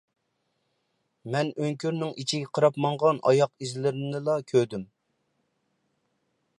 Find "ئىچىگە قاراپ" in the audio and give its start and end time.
2.23-2.81